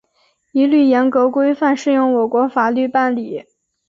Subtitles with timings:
[0.51, 3.45] 一律严格、规范适用我国法律办理